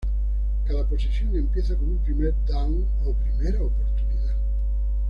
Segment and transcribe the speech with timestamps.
[0.67, 4.33] Cada posesión empieza con un primer "down" o primera oportunidad.